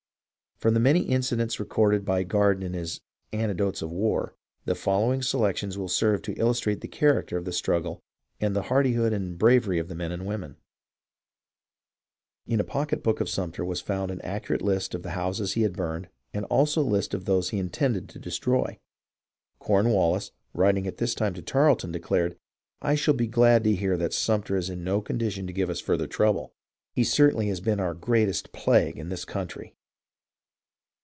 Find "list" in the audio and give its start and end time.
14.61-14.93, 16.83-17.15